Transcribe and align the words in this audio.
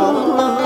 گریه 0.00 0.59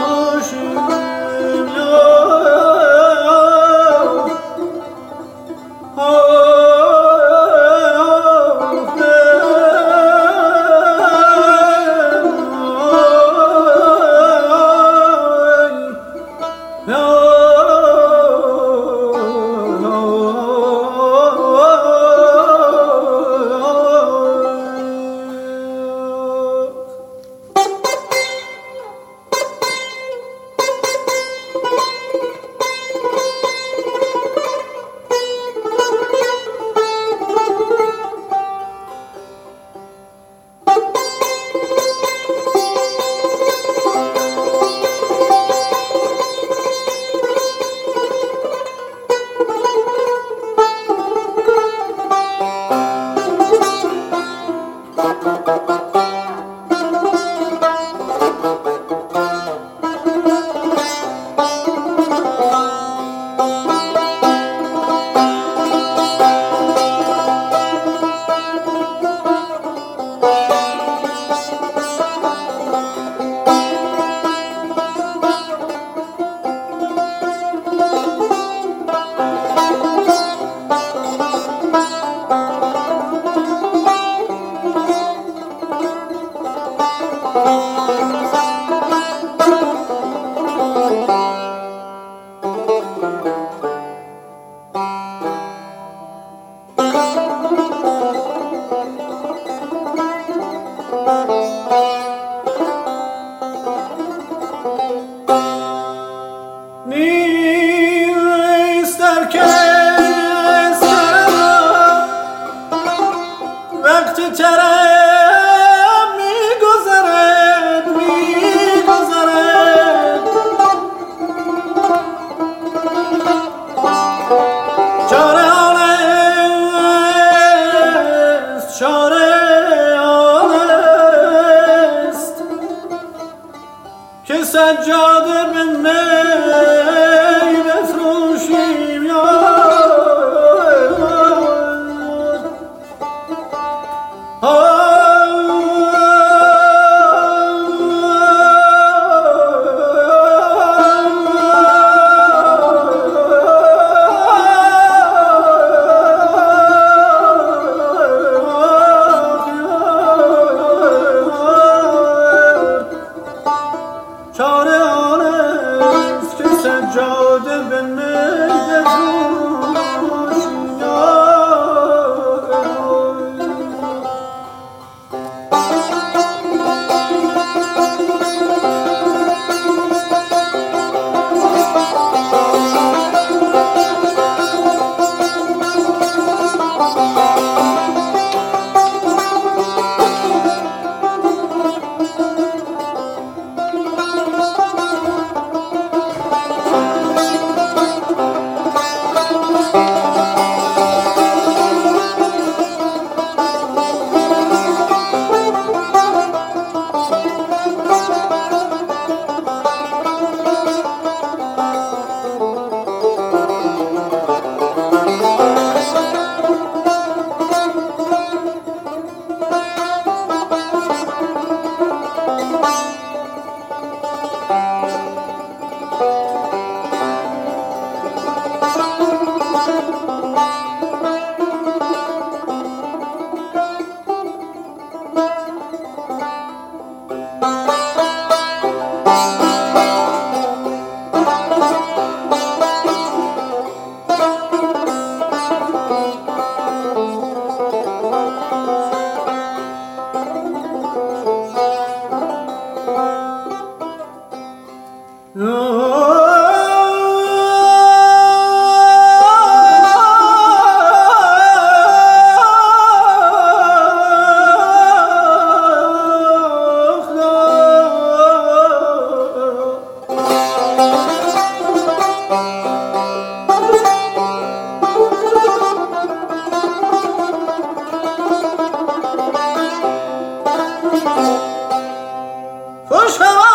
خوش 282.88 283.20
هوا 283.20 283.50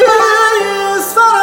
ی 0.00 1.00
سر 1.00 1.36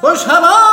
خوش 0.00 0.24
هوا. 0.28 0.63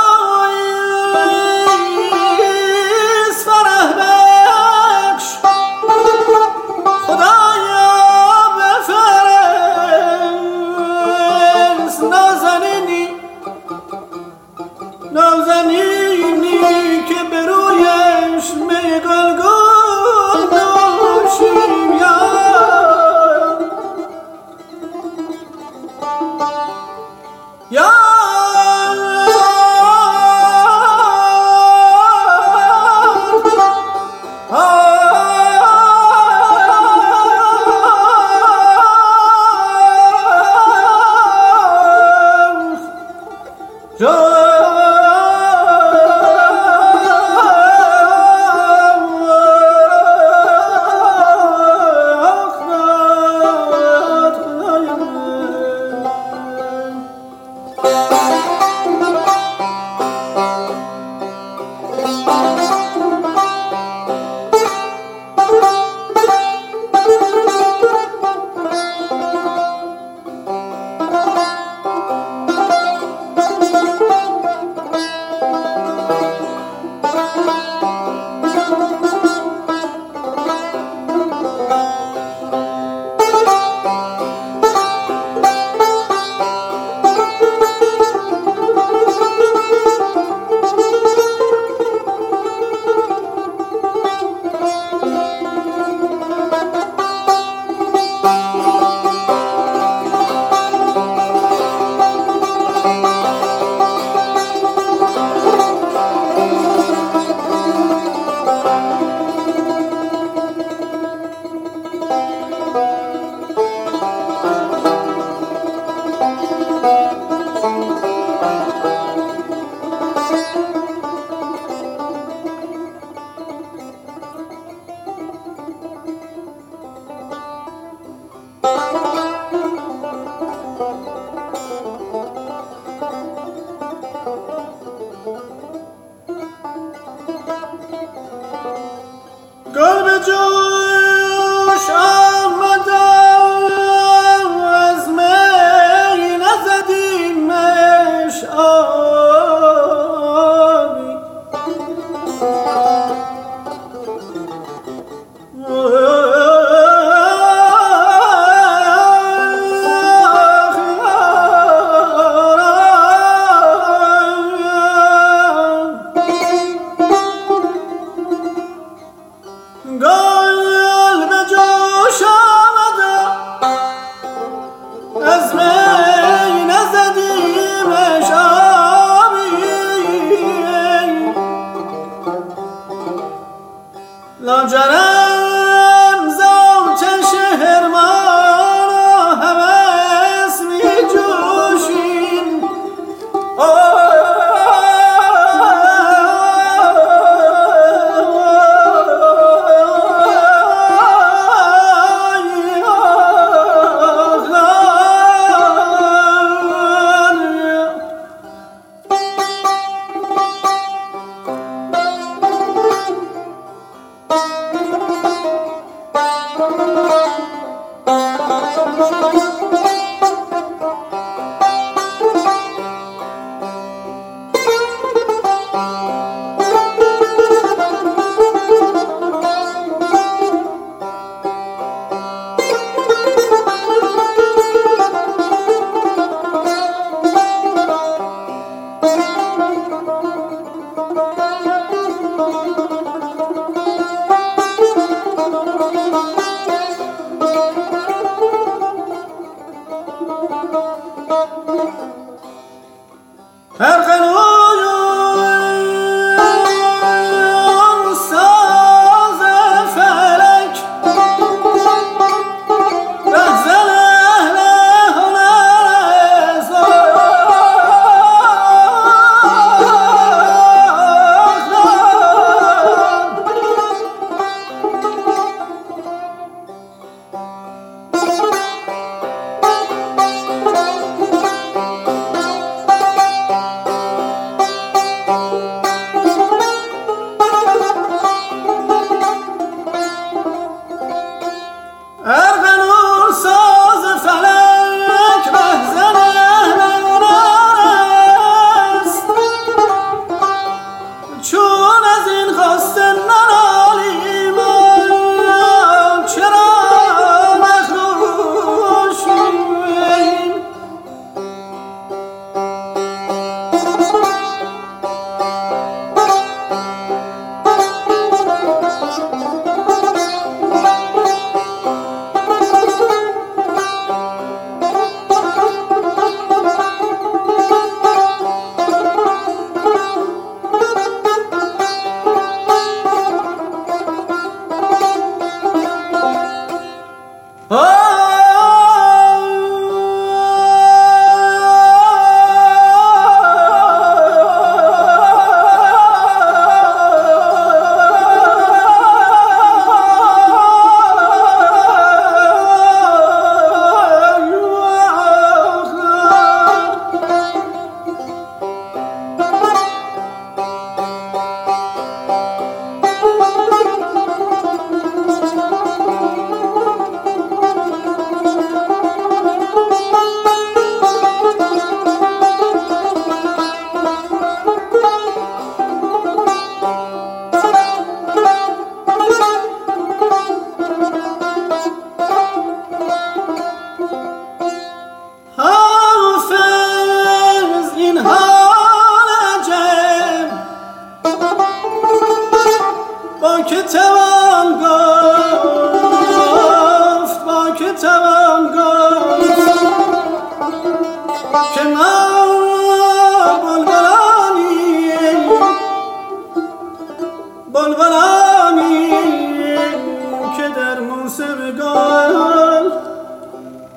سمگال 411.38 412.92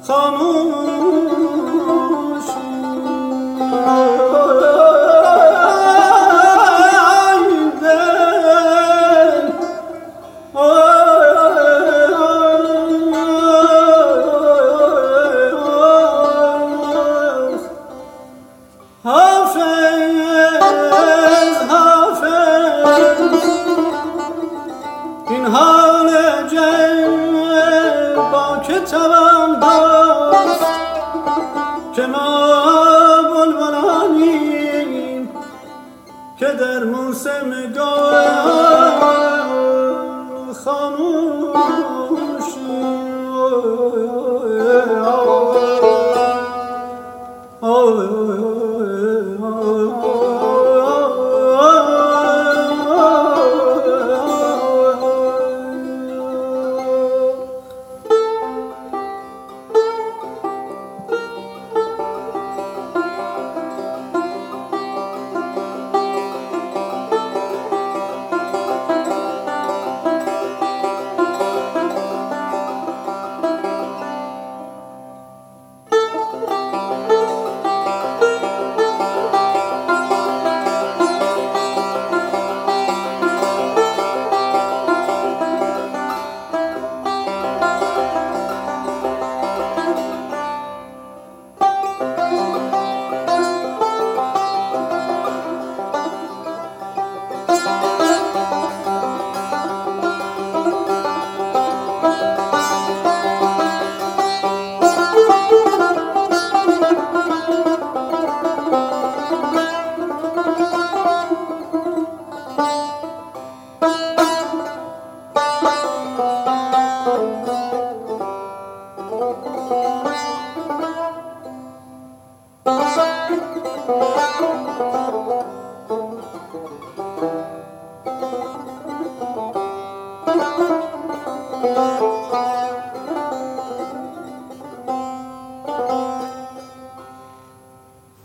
خاموش 0.07 1.34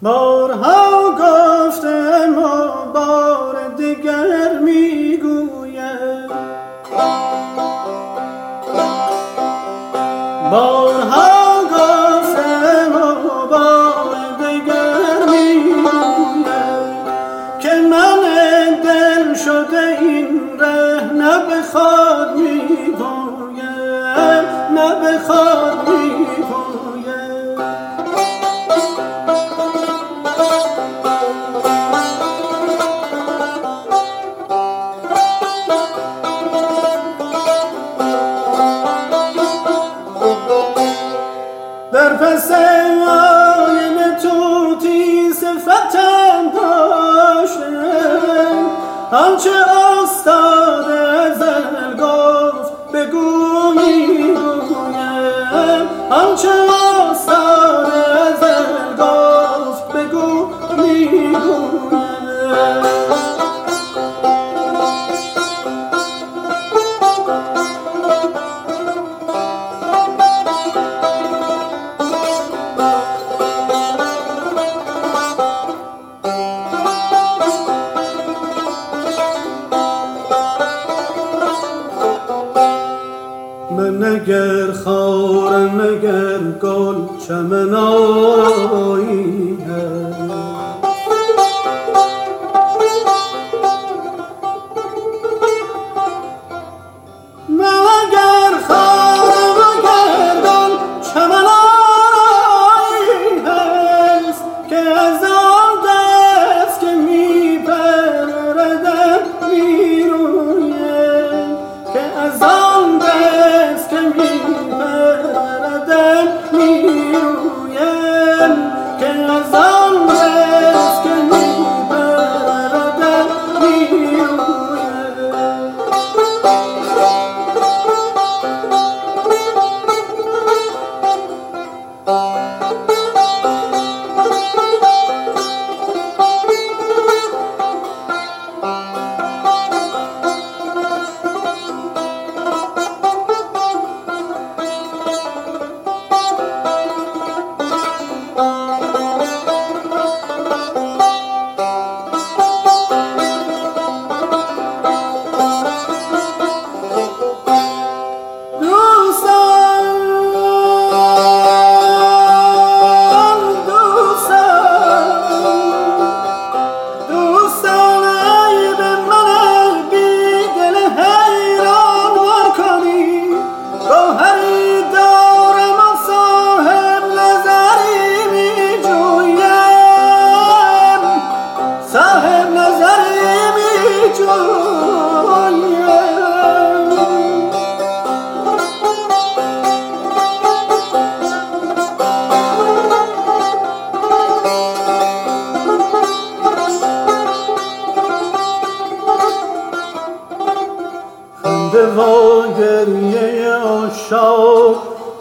مرهم 0.02 0.89
آنچه 49.12 49.50
استاد 50.04 50.86
زن 51.40 51.89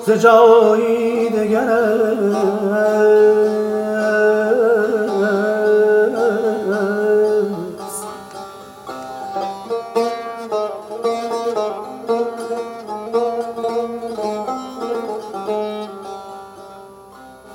ز 0.08 0.10
جایی 0.10 1.30
دگر 1.30 1.68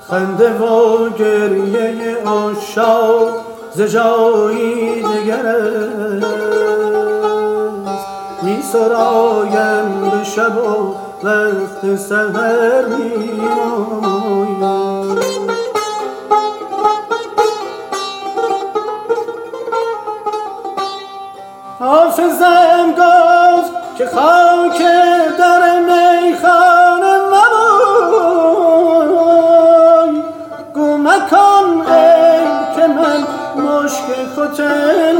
خنده 0.07 0.53
و 0.53 1.09
گریه 1.09 2.17
عشاق 2.17 3.29
ز 3.75 3.81
جایی 3.81 5.01
دگر 5.01 5.55
می 8.43 8.61
سرایم 8.61 10.09
به 10.11 10.23
شب 10.23 10.57
و 10.57 11.12
وقت 11.23 11.95
سهر 11.95 12.85
می 12.85 13.41
آید 13.41 15.23
حافظم 21.79 22.91
گفت 22.91 23.71
که 23.97 24.05
خاک 24.05 24.79
در 25.39 25.79
میخانه 25.79 27.15
مبوی 27.33 28.63
گو 30.73 30.97
مکن 30.97 31.67
ای 31.91 32.45
که 32.75 32.87
من 32.87 33.21
مشک 33.63 34.07
خوچل 34.35 35.17